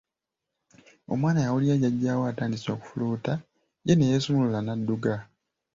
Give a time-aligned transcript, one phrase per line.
[1.13, 3.33] Omwana yawulira jajjaawe atandise okufuluuta
[3.85, 5.13] ye ne yeesumulula n'adduka.